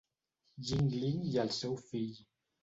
[0.67, 2.19] Yuengling i el seu fill.